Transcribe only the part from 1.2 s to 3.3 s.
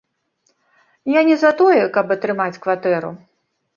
не за тое, каб атрымаць кватэру.